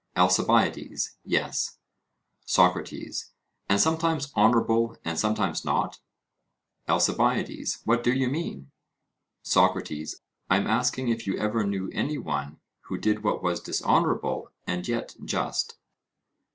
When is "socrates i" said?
9.43-10.57